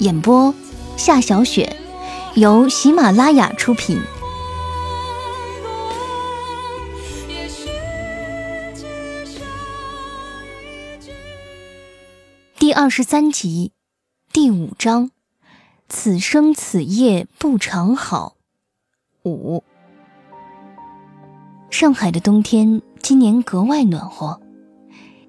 [0.00, 0.52] 演播：
[0.96, 1.76] 夏小雪，
[2.34, 4.00] 由喜马拉雅出品。
[12.58, 13.70] 第二十三集，
[14.32, 15.12] 第五章：
[15.88, 18.34] 此生此夜不长好。
[19.24, 19.62] 五。
[21.70, 24.40] 上海的冬天今年格外暖和，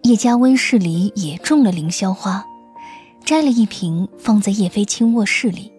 [0.02, 2.44] 叶家温室里也种了凌霄花。
[3.26, 5.74] 摘了一瓶，放在叶飞青卧室里。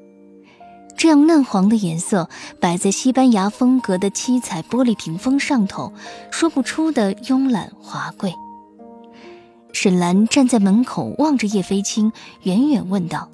[0.97, 5.93] 这样嫩黄的颜色，摆在西班牙风格的七彩玻璃屏风上头，
[6.33, 8.35] 说不出的慵懒华贵。
[9.73, 12.11] 沈兰站在门口望着叶飞青，
[12.43, 13.29] 远远问道：“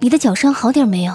[0.00, 1.14] 你的脚伤好点没有？”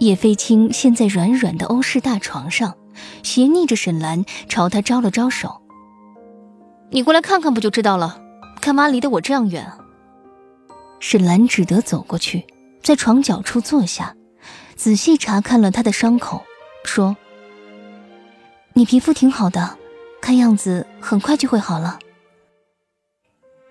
[0.00, 2.74] 叶飞青陷在软软的欧式大床上，
[3.22, 5.62] 斜睨着沈兰，朝他招了招手
[6.92, 8.20] ：“你过来看看不就知道了？
[8.60, 9.66] 干嘛离得我这样远？”
[11.00, 12.44] 沈兰只得走过去，
[12.82, 14.16] 在床角处坐下，
[14.76, 16.44] 仔细查看了他的伤口，
[16.84, 17.16] 说
[18.74, 19.78] ：“你皮肤挺好的，
[20.20, 21.98] 看样子很快就会好了。”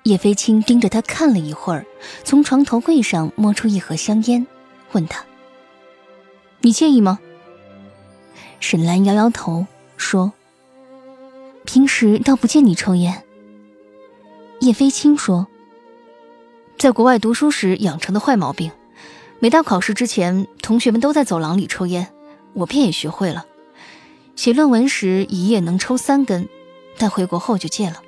[0.03, 1.85] 叶飞青盯着他看了一会儿，
[2.23, 4.47] 从床头柜上摸出一盒香烟，
[4.93, 5.25] 问他
[6.61, 7.19] ：“你介意吗？”
[8.61, 9.67] 沈兰摇摇头，
[9.97, 10.31] 说
[11.65, 13.23] ：“平时倒不见你抽烟。”
[14.61, 15.47] 叶飞青说。
[16.77, 18.71] 在国外读书时养成的坏毛病，
[19.39, 22.09] 每到考试之前，同学们都在走廊里抽烟，
[22.53, 23.47] 我便也学会了。
[24.35, 26.47] 写论文时一夜能抽三根，
[26.99, 28.03] 但回国后就戒了。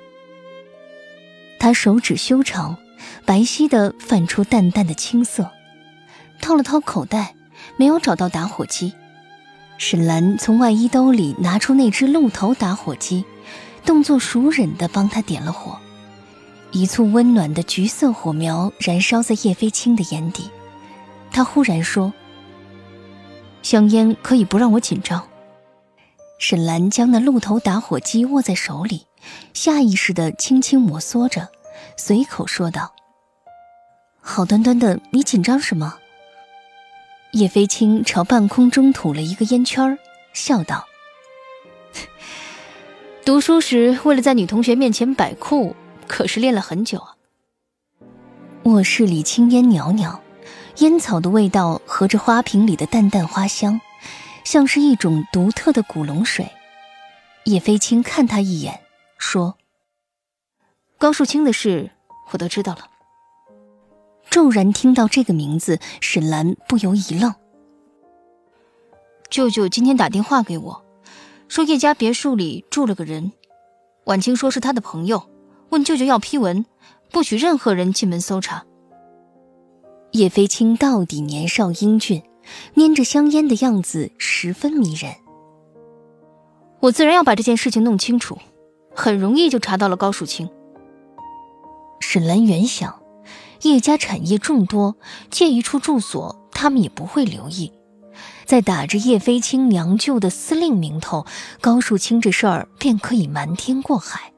[1.58, 2.76] 他手指修长，
[3.24, 5.50] 白皙的泛出淡淡的青色，
[6.40, 7.34] 掏了掏口袋，
[7.76, 8.92] 没有找到打火机。
[9.78, 13.24] 沈兰从外衣兜里拿出那只鹿头打火机，
[13.84, 15.76] 动作熟稔的帮他点了火。
[16.72, 20.48] 一簇温暖的橘色火苗燃烧在叶飞青的眼底，
[21.32, 22.12] 他忽然说
[23.60, 25.26] ：“香烟可以不让我紧张。”
[26.38, 29.06] 沈兰将那鹿头打火机握在手里，
[29.52, 31.48] 下意识地轻轻摩挲着，
[31.96, 32.94] 随口说道
[34.22, 35.98] ：“好端端的，你紧张什么？”
[37.34, 39.98] 叶飞青朝半空中吐了一个烟圈，
[40.32, 40.86] 笑道
[43.26, 45.74] ：“读书时为了在女同学面前摆酷。”
[46.10, 47.14] 可是练了很久啊。
[48.64, 50.20] 卧室里青烟袅袅，
[50.78, 53.80] 烟草的味道和着花瓶里的淡淡花香，
[54.42, 56.50] 像是一种独特的古龙水。
[57.44, 58.80] 叶飞青看他一眼，
[59.18, 59.56] 说
[60.98, 61.92] ：“高树清的事，
[62.32, 62.88] 我都知道了。”
[64.28, 67.32] 骤然听到这个名字，沈兰不由一愣。
[69.30, 70.84] 舅舅今天打电话给我，
[71.46, 73.30] 说叶家别墅里住了个人，
[74.06, 75.30] 婉清说是他的朋友。
[75.70, 76.66] 问舅舅要批文，
[77.10, 78.64] 不许任何人进门搜查。
[80.12, 82.22] 叶飞青到底年少英俊，
[82.74, 85.14] 拈着香烟的样子十分迷人。
[86.80, 88.38] 我自然要把这件事情弄清楚，
[88.94, 90.50] 很容易就查到了高树清。
[92.00, 93.00] 沈兰原想，
[93.62, 94.96] 叶家产业众多，
[95.30, 97.72] 借一处住所，他们也不会留意。
[98.44, 101.24] 再打着叶飞青娘舅的司令名头，
[101.60, 104.32] 高树清这事儿便可以瞒天过海。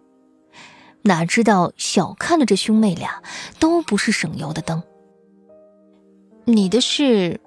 [1.04, 3.22] 哪知道小看了这兄妹俩，
[3.58, 4.82] 都不是省油的灯。
[6.44, 7.40] 你的事，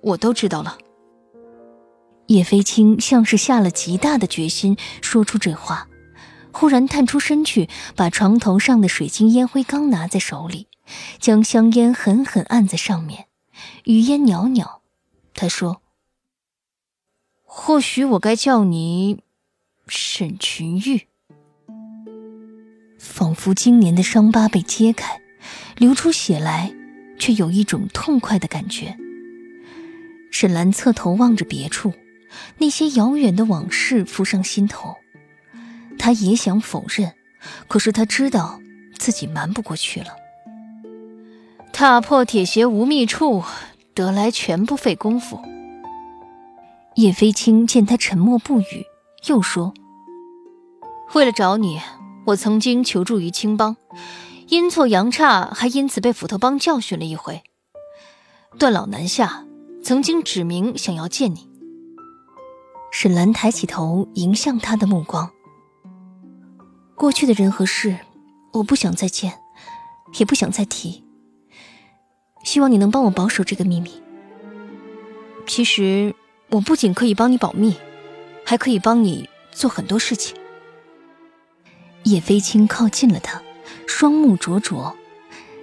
[0.00, 0.78] 我都知道了。
[2.26, 5.88] 叶飞青像是下了极大的决心，说出这话，
[6.52, 10.68] 忽然探出身去，把床头上的水晶烟灰缸拿在手里，
[11.18, 13.26] 将香烟狠狠按在上面，
[13.84, 14.82] 余烟袅袅。
[15.34, 15.82] 他说
[17.42, 19.22] ：“或许我该叫你
[19.86, 21.08] 沈群玉。”
[23.04, 25.20] 仿佛今年的伤疤被揭开，
[25.76, 26.72] 流出血来，
[27.18, 28.96] 却有一种痛快的感觉。
[30.30, 31.92] 沈兰侧头望着别处，
[32.58, 34.96] 那些遥远的往事浮上心头。
[35.98, 37.12] 她也想否认，
[37.68, 38.58] 可是她知道
[38.98, 40.08] 自己瞒不过去了。
[41.72, 43.44] 踏破铁鞋无觅处，
[43.92, 45.40] 得来全不费工夫。
[46.96, 48.86] 叶飞青见他沉默不语，
[49.26, 49.74] 又说
[51.14, 51.80] ：“为了找你，
[52.26, 53.76] 我曾经求助于青帮，
[54.48, 57.42] 阴错阳差，还因此被斧头帮教训了一回。
[58.58, 59.44] 段老南下，
[59.82, 61.48] 曾经指明想要见你。”
[62.90, 65.30] 沈兰抬起头迎向他的目光。
[66.94, 67.98] 过去的人和事，
[68.52, 69.40] 我不想再见，
[70.18, 71.04] 也不想再提。
[72.44, 73.90] 希望你能帮我保守这个秘密。
[75.46, 76.14] 其实，
[76.50, 77.74] 我不仅可以帮你保密，
[78.46, 80.36] 还可以帮你做很多事情。
[82.04, 83.42] 叶飞青靠近了他，
[83.86, 84.96] 双目灼灼，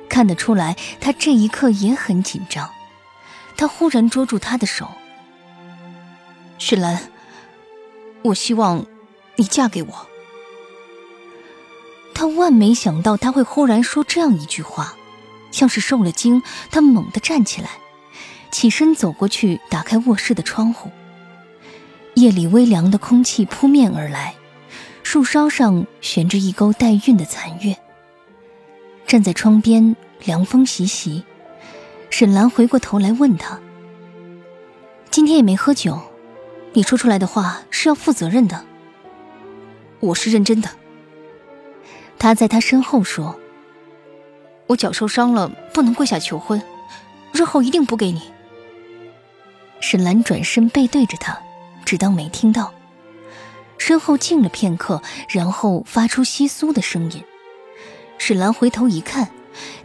[0.09, 2.69] 看得出来他这一刻也很紧张。
[3.57, 4.89] 他忽然捉住他的手
[6.57, 7.09] ：“雪兰，
[8.23, 8.85] 我希望
[9.35, 10.07] 你嫁给我。”
[12.13, 14.95] 他万没想到他会忽然说这样一句话。
[15.51, 16.41] 像是受了惊，
[16.71, 17.71] 他猛地站起来，
[18.51, 20.89] 起身走过去，打开卧室的窗户。
[22.15, 24.33] 夜里微凉的空气扑面而来，
[25.03, 27.75] 树梢上悬着一钩带韵的残月。
[29.05, 29.95] 站在窗边，
[30.25, 31.23] 凉风习习。
[32.09, 33.59] 沈兰回过头来问他
[35.09, 35.99] ：“今天也没喝酒，
[36.73, 38.65] 你说出来的话是要负责任的。
[39.99, 40.69] ”“我是认真的。”
[42.17, 43.37] 他在他身后说。
[44.67, 46.61] 我脚受伤了，不能跪下求婚，
[47.33, 48.21] 日后一定补给你。
[49.81, 51.37] 沈兰转身背对着他，
[51.83, 52.73] 只当没听到。
[53.81, 57.23] 身后静了片刻，然后发出窸窣的声音。
[58.19, 59.31] 沈兰回头一看，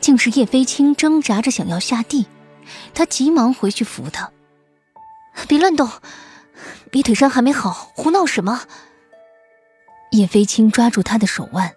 [0.00, 2.26] 竟是叶飞青挣扎着想要下地，
[2.92, 4.30] 他急忙回去扶他
[5.48, 5.90] ：“别乱动，
[6.92, 8.64] 你腿伤还没好，胡闹什么？”
[10.12, 11.72] 叶飞青抓住他的手腕。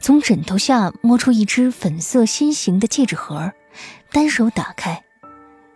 [0.00, 3.52] 从枕头下摸出一只粉色心形的戒指盒，
[4.10, 5.04] 单手打开，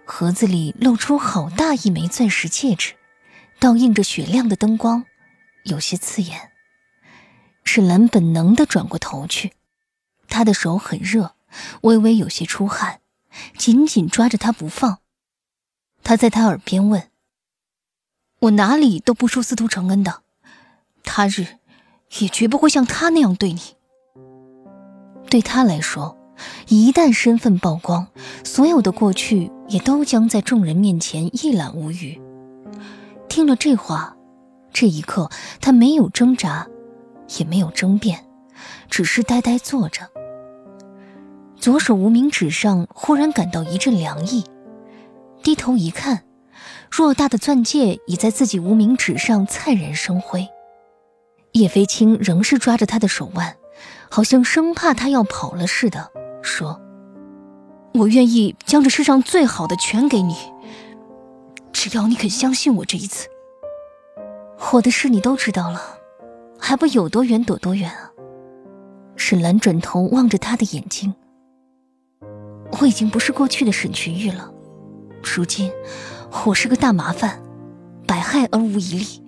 [0.04, 2.94] 盒子里露出好大一枚钻石戒指，
[3.60, 5.04] 倒映着雪亮的灯光，
[5.66, 6.52] 有些刺眼。
[7.62, 9.52] 沈兰本能地转过头去，
[10.28, 11.34] 他的手很热，
[11.82, 13.00] 微微有些出汗，
[13.56, 14.98] 紧紧抓着他不放。
[16.02, 17.10] 他在他耳边问
[18.40, 20.22] ：“我哪里都不输司徒承恩的，
[21.02, 21.58] 他日
[22.20, 23.60] 也绝不会像他那样对你。”
[25.28, 26.16] 对他来说，
[26.68, 28.06] 一旦身份曝光，
[28.44, 32.20] 所有的过去也都将在众人面前一览无余。
[33.28, 34.15] 听了这话，
[34.78, 36.66] 这一刻他没有挣扎，
[37.38, 38.26] 也没有争辩，
[38.90, 40.02] 只是呆呆坐着。
[41.58, 44.44] 左手无名指上忽然感到一阵凉意，
[45.42, 46.24] 低头一看，
[46.90, 50.46] 偌大的钻戒已在自己无名指上灿然生辉。
[51.52, 53.56] 叶飞青仍是抓着他的手腕。
[54.10, 56.12] 好像生怕他要跑了似的，
[56.42, 56.78] 说
[57.94, 60.36] ：“我愿意将这世上最好的全给你，
[61.72, 63.26] 只要你肯相信我这一次。
[64.72, 65.80] 我的事你都知道了，
[66.58, 68.10] 还不有多远躲多远啊？”
[69.16, 71.14] 沈兰转头望着他的眼睛
[72.80, 74.52] ：“我已经不是过去的沈群玉了，
[75.22, 75.70] 如今
[76.44, 77.42] 我是个大麻烦，
[78.06, 79.24] 百害而无一利。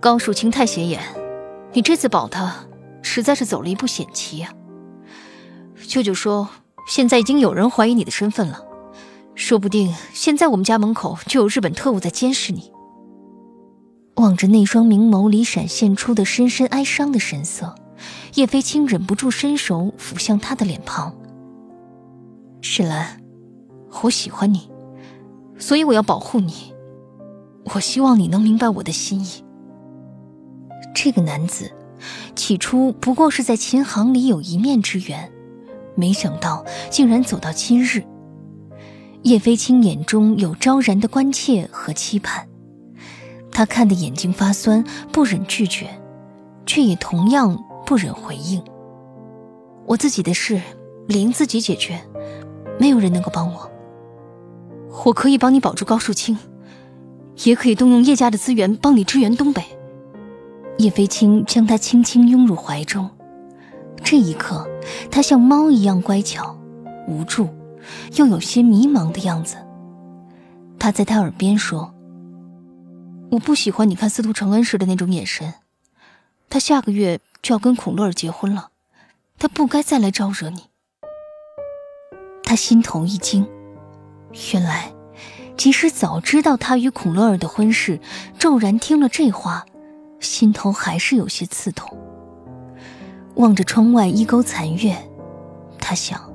[0.00, 1.02] 高树清太显眼，
[1.72, 2.54] 你这次保他。”
[3.02, 4.52] 实在是走了一步险棋呀！
[5.88, 6.48] 舅舅说，
[6.86, 8.62] 现在已经有人怀疑你的身份了，
[9.34, 12.70] 说不定现在我们家门口就有日本特务在监视你。
[14.20, 17.74] 望着那双明眸里闪现出的深深哀伤的神色，
[18.34, 21.14] 叶飞青忍不住伸手抚向他的脸庞。
[22.60, 23.20] 世兰，
[24.02, 24.70] 我喜欢你，
[25.58, 26.72] 所以我要保护你。
[27.74, 29.44] 我希望你能明白我的心意。
[30.94, 31.70] 这个男子。
[32.34, 35.30] 起初不过是在琴行里有一面之缘，
[35.94, 38.02] 没想到竟然走到今日。
[39.22, 42.48] 叶飞青眼中有昭然的关切和期盼，
[43.60, 45.86] 他看得眼睛发酸，不忍拒绝，
[46.64, 48.64] 却也同样不忍回应。
[49.84, 50.58] 我自己的事，
[51.06, 52.00] 理应自己解决，
[52.78, 53.70] 没有人能够帮我。
[55.04, 56.38] 我可以帮你保住高树清，
[57.44, 59.62] 也可以动用叶家的资源帮你支援东北。
[60.78, 63.10] 叶飞青将他轻轻拥入怀中，
[64.02, 64.66] 这一刻，
[65.10, 66.56] 他像猫一样乖巧、
[67.06, 67.46] 无助，
[68.16, 69.56] 又有些迷茫的样子。
[70.78, 71.92] 他在他耳边说
[73.30, 75.54] ：“我不喜欢你看司徒承恩时的那种眼神。
[76.48, 78.70] 他下个月就要跟孔乐儿结婚了，
[79.38, 80.64] 他不该再来招惹你。”
[82.42, 83.48] 他心头一惊，
[84.52, 84.92] 原来，
[85.56, 88.00] 即使早知道他与孔乐儿的婚事，
[88.36, 89.64] 骤然听了这话，
[90.18, 91.96] 心头还是有些刺痛。
[93.36, 95.08] 望着窗外一钩残月，
[95.78, 96.32] 他想：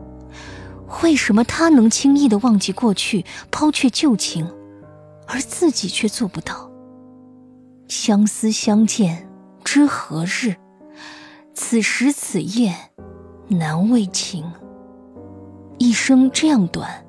[1.03, 4.49] 为什么他能轻易的忘记过去，抛却旧情，
[5.27, 6.71] 而自己却做不到？
[7.87, 9.29] 相思相见
[9.63, 10.55] 知何日？
[11.53, 12.75] 此时此夜
[13.47, 14.43] 难为情。
[15.77, 17.05] 一生这样短，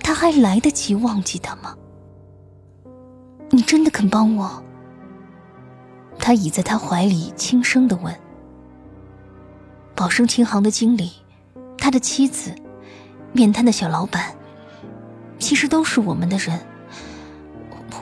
[0.00, 1.76] 他还来得及忘记他吗？
[3.50, 4.62] 你真的肯帮我？
[6.18, 8.14] 他倚在他怀里，轻声的问。
[9.94, 11.12] 宝生琴行的经理，
[11.78, 12.54] 他的妻子，
[13.32, 14.34] 面瘫的小老板，
[15.38, 16.58] 其实都是我们的人。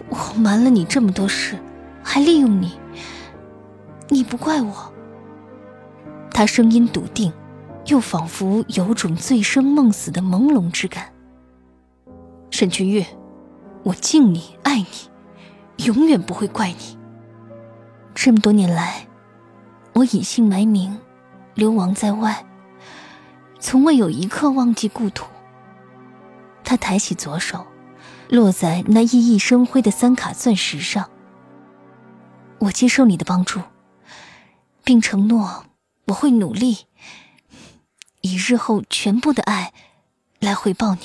[0.09, 1.59] 我瞒了你这么多事，
[2.11, 2.73] 还利用你，
[4.09, 4.91] 你不怪我。
[6.31, 7.31] 他声音笃定。
[7.87, 11.11] 又仿佛有种醉生梦死的朦胧之感。
[12.51, 13.07] 沈君月，
[13.83, 16.99] 我敬你，爱你，永远不会怪你。
[18.15, 19.07] 这么多年来，
[19.95, 20.99] 我隐姓埋名，
[21.55, 22.45] 流亡在外，
[23.59, 25.25] 从未有一刻忘记故土。
[26.63, 27.67] 他抬起左手，
[28.29, 31.09] 落在那熠熠生辉的三卡钻石上。
[32.61, 33.61] 我接受你的帮助，
[34.85, 35.65] 并承诺
[36.07, 36.87] 我会努力。
[38.21, 39.73] 以日后全部的爱
[40.41, 41.01] 来回报你。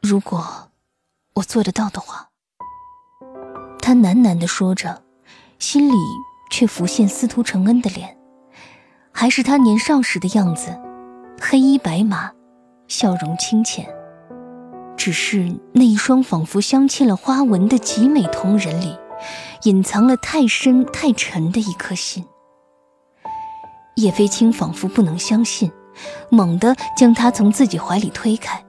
[0.00, 0.70] 如果
[1.34, 2.30] 我做得到的话，
[3.80, 5.02] 他喃喃的说着，
[5.58, 5.94] 心里
[6.50, 8.16] 却浮现司徒承恩的脸，
[9.12, 10.78] 还是他年少时的样子，
[11.40, 12.32] 黑衣白马，
[12.88, 13.86] 笑容清浅。
[14.96, 18.96] 只是那一双仿佛镶嵌了花纹的极美瞳仁里，
[19.64, 22.24] 隐藏了太深太沉的一颗心。
[23.96, 25.70] 叶飞青仿佛不能相信。
[26.28, 28.64] 猛地将他从自己怀里推开，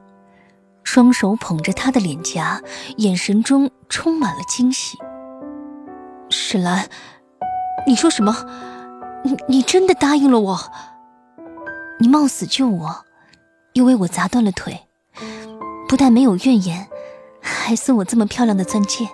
[0.83, 2.61] 双手捧着他的脸颊，
[2.97, 4.95] 眼神中充满了惊喜。
[6.29, 6.87] 沈兰，
[7.87, 8.45] 你说什么？
[9.23, 10.59] 你你真的答应了我？
[11.99, 13.05] 你冒死救我，
[13.73, 14.87] 又为我砸断了腿，
[15.89, 16.87] 不但没有怨言，
[17.41, 19.07] 还送我这么漂亮的钻戒。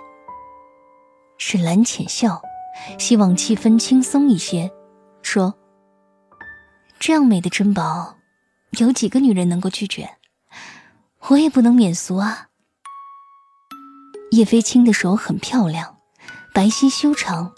[1.44, 2.40] 沈兰浅笑，
[3.00, 4.70] 希望气氛轻松一些，
[5.22, 5.52] 说。
[7.00, 8.16] 这样美的珍宝，
[8.78, 10.18] 有几个女人能够拒绝？
[11.26, 12.46] 我也不能免俗啊。
[14.30, 15.96] 叶飞青的手很漂亮，
[16.54, 17.52] 白皙修长，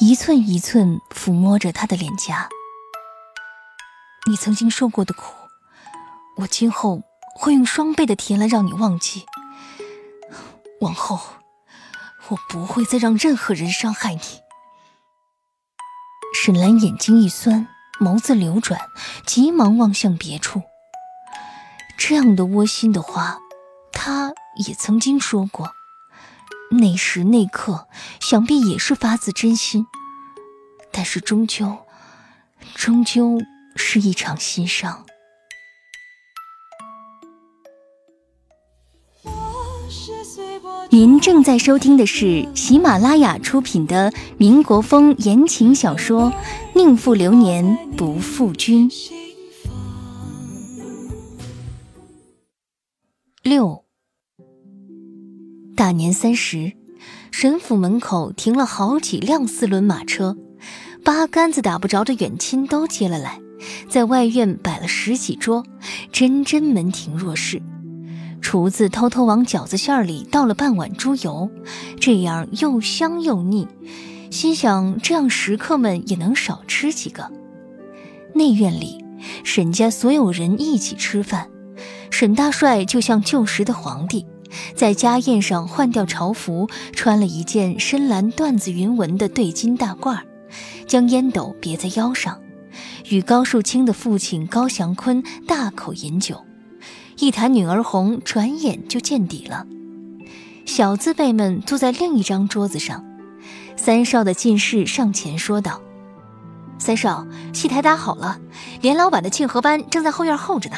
[0.00, 2.48] 一寸一寸抚摸着她的脸颊。
[4.26, 5.34] 你曾经受过的苦，
[6.38, 7.02] 我今后
[7.34, 9.26] 会用双倍的甜来让你忘记。
[10.80, 11.20] 往后，
[12.28, 14.20] 我不会再让任何人伤害你。
[16.34, 17.68] 沈兰眼睛一酸。
[17.98, 18.78] 眸子流转，
[19.24, 20.60] 急忙望向别处。
[21.96, 23.38] 这样的窝心的话，
[23.90, 24.34] 他
[24.66, 25.72] 也曾经说过。
[26.70, 27.88] 那时那刻，
[28.20, 29.86] 想必也是发自真心。
[30.92, 31.86] 但是终究，
[32.74, 33.38] 终究
[33.76, 35.06] 是一场心伤。
[40.90, 46.30] 您正在收听的是喜马拉雅出品的民国风言情小说
[46.74, 48.88] 《宁负流年不负君》
[53.42, 53.84] 六。
[55.74, 56.72] 大年三十，
[57.32, 60.36] 沈府门口停了好几辆四轮马车，
[61.04, 63.40] 八竿子打不着的远亲都接了来，
[63.88, 65.66] 在外院摆了十几桌，
[66.12, 67.60] 真真门庭若市。
[68.46, 71.50] 厨子偷偷往饺子馅里倒了半碗猪油，
[71.98, 73.66] 这样又香又腻。
[74.30, 77.28] 心想这样食客们也能少吃几个。
[78.36, 79.04] 内院里，
[79.42, 81.48] 沈家所有人一起吃饭。
[82.12, 84.24] 沈大帅就像旧时的皇帝，
[84.76, 90.20] 在家宴上换掉朝服，穿了一件深蓝缎子云纹的对襟大褂，
[90.86, 92.40] 将烟斗别在腰上，
[93.08, 96.45] 与高树清的父亲高祥坤大口饮酒。
[97.18, 99.66] 一坛女儿红转眼就见底了。
[100.66, 103.04] 小字辈们坐在另一张桌子上，
[103.76, 105.80] 三少的进士上前说道
[106.78, 108.38] ：“三少，戏台搭好了，
[108.82, 110.76] 连老板的庆贺班正在后院候着呢。”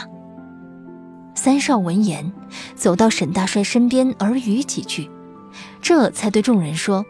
[1.35, 2.33] 三少闻言，
[2.76, 5.11] 走到沈大帅身边耳语几句，
[5.83, 7.04] 这才对众人说：“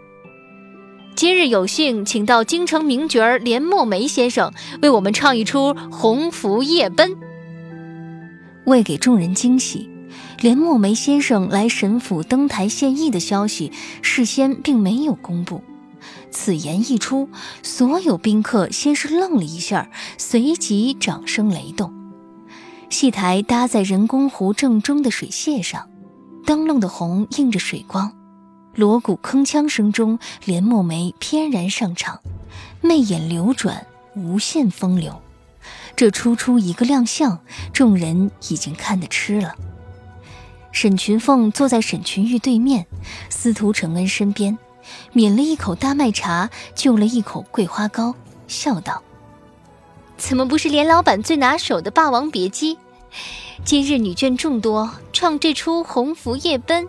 [1.15, 7.11] 今日有幸请到京城名角连墨梅先生为我们唱一出《鸿福夜奔》。”
[8.69, 9.89] 为给众人惊喜，
[10.41, 13.73] 连墨梅先生来沈府登台献艺的消息
[14.03, 15.65] 事先并没有公布。
[16.31, 17.31] 此言一出，
[17.63, 21.95] 所有宾客先是愣了一下，随即掌声雷动。
[22.91, 25.89] 戏台搭在人工湖正中的水榭上，
[26.45, 28.13] 灯笼的红映着水光。
[28.75, 32.21] 锣鼓铿锵声中，连墨梅翩然上场，
[32.83, 35.21] 媚眼流转，无限风流。
[35.99, 37.41] 这初出一个亮相，
[37.73, 39.57] 众人已经看得痴了。
[40.71, 42.87] 沈群凤坐在沈群玉对面，
[43.31, 44.57] 司徒承恩身边，
[45.13, 48.15] 抿了一口大麦茶，就了一口桂花糕，
[48.47, 49.03] 笑道
[50.17, 52.77] ：“怎么不是连老板最拿手的《霸王别姬》？
[53.65, 56.85] 今日女眷众多，唱这出《鸿福夜奔》，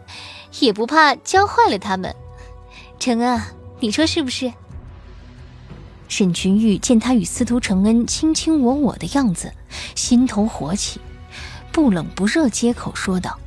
[0.59, 2.15] 也不怕教坏了他们。
[2.99, 3.41] 承恩，
[3.79, 4.53] 你说是不是？”
[6.09, 9.53] 沈群玉见他与司徒承恩卿卿我我的样子，
[9.95, 10.99] 心头火起，
[11.71, 13.39] 不冷不热接口说道：“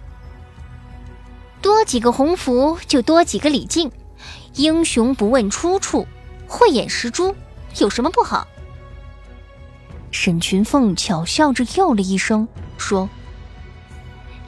[1.61, 3.91] 多几个鸿福，就多几个李靖。
[4.55, 6.07] 英雄不问出处，
[6.47, 7.35] 慧眼识珠，
[7.79, 8.47] 有什么不好？”
[10.13, 12.47] 沈群凤巧笑着又了一声，
[12.79, 13.11] 说：“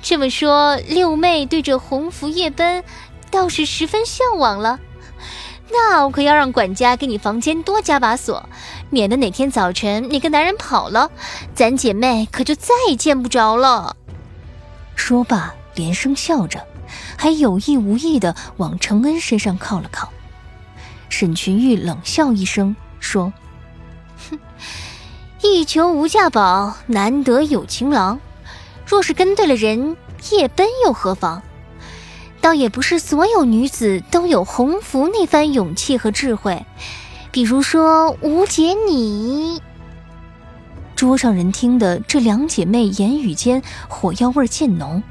[0.00, 2.84] 这么说，六妹对这鸿福夜奔，
[3.30, 4.78] 倒是十分向往了。”
[5.70, 8.48] 那我可要让管家给你房间多加把锁，
[8.90, 11.10] 免得哪天早晨那个男人跑了，
[11.54, 13.96] 咱姐妹可就再也见不着了。
[14.94, 16.64] 说罢，连声笑着，
[17.16, 20.10] 还有意无意的往承恩身上靠了靠。
[21.08, 23.32] 沈群玉冷笑一声，说
[24.30, 24.38] ：“哼，
[25.42, 28.20] 一求无价宝，难得有情郎。
[28.86, 29.96] 若是跟对了人，
[30.30, 31.42] 夜奔又何妨？”
[32.44, 36.66] 倒也不是所有女子都有鸿福那番勇气和智慧，
[37.30, 39.62] 比如说吴姐你。
[40.94, 45.02] 桌上人听得这两姐妹言语间火药味渐浓，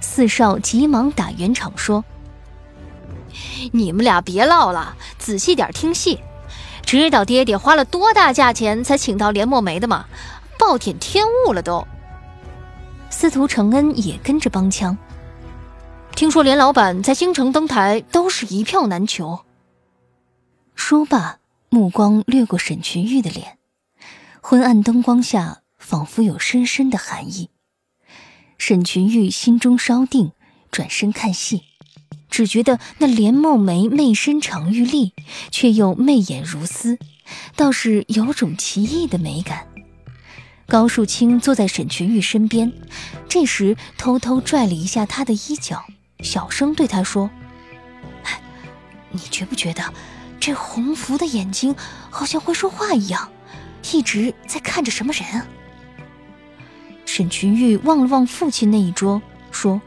[0.00, 2.04] 四少急忙打圆场说
[3.74, 6.20] ：“你们俩别唠了，仔细点听戏。
[6.86, 10.04] 知道爹爹花了多大价钱才请到连墨梅的吗？
[10.56, 11.84] 暴殄天物了都。”
[13.10, 14.96] 司徒承恩也跟着帮腔。
[16.18, 19.44] 听说连老板在京城登台都是一票难求。
[20.74, 23.58] 说罢，目光掠过沈群玉的脸，
[24.40, 27.50] 昏暗灯光下仿佛有深深的寒意。
[28.58, 30.32] 沈群玉心中稍定，
[30.72, 31.62] 转身看戏，
[32.28, 35.12] 只觉得那连墨梅媚身长玉立，
[35.52, 36.98] 却又媚眼如丝，
[37.54, 39.68] 倒是有种奇异的美感。
[40.66, 42.72] 高树清坐在沈群玉身边，
[43.28, 45.84] 这时偷偷拽了一下他的衣角。
[46.20, 47.30] 小声对他说
[49.10, 49.82] ：“你觉不觉得
[50.40, 51.74] 这鸿福的眼睛
[52.10, 53.30] 好像会说话一样，
[53.92, 55.24] 一直在看着什么人？”
[57.06, 59.80] 沈群玉望了望父亲那一桌，说：“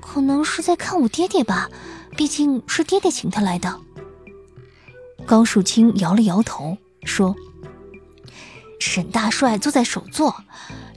[0.00, 1.70] 可能是在看我爹爹吧，
[2.16, 3.80] 毕竟是爹爹请他来的。”
[5.24, 7.34] 高树清摇了摇头，说
[8.78, 10.44] ：“沈大帅坐在首座，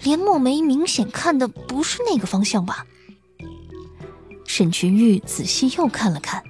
[0.03, 2.85] 连墨梅明显看的不是那个方向吧？”
[4.53, 6.43] 沈群玉仔细又看了看，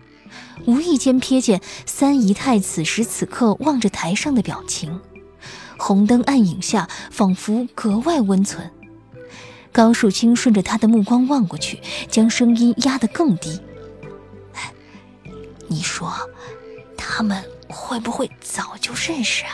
[0.66, 5.00] 无意间瞥见三姨太此时此刻望着台上的表情，
[5.78, 8.72] 红灯暗影下仿佛格外温存。
[9.72, 13.62] 高树清顺着他的目光望过去，将声音压得更低
[15.70, 16.12] ：“你说，
[16.98, 19.54] 他们会不会早就认识啊？”